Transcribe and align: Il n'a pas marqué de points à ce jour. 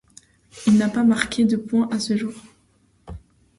Il 0.65 0.79
n'a 0.79 0.89
pas 0.89 1.03
marqué 1.03 1.45
de 1.45 1.55
points 1.57 1.87
à 1.91 1.99
ce 1.99 2.17
jour. 2.17 2.33